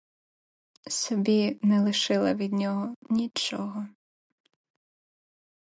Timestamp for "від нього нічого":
2.33-3.87